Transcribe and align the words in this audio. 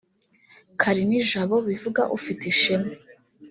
Kalinijabo 0.81 1.55
bivuga 1.67 2.01
ufite 2.17 2.43
ishema 2.53 2.91